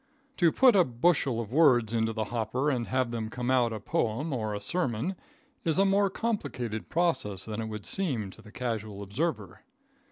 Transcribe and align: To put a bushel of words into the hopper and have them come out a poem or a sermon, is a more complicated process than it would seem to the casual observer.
To 0.37 0.51
put 0.51 0.75
a 0.75 0.83
bushel 0.83 1.39
of 1.39 1.51
words 1.53 1.93
into 1.93 2.11
the 2.11 2.23
hopper 2.33 2.71
and 2.71 2.87
have 2.87 3.11
them 3.11 3.29
come 3.29 3.51
out 3.51 3.71
a 3.71 3.79
poem 3.79 4.33
or 4.33 4.55
a 4.55 4.59
sermon, 4.59 5.13
is 5.63 5.77
a 5.77 5.85
more 5.85 6.09
complicated 6.09 6.89
process 6.89 7.45
than 7.45 7.61
it 7.61 7.67
would 7.67 7.85
seem 7.85 8.31
to 8.31 8.41
the 8.41 8.51
casual 8.51 9.03
observer. 9.03 9.61